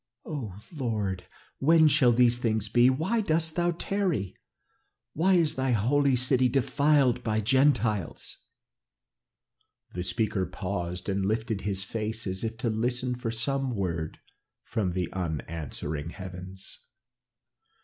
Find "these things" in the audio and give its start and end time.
2.11-2.69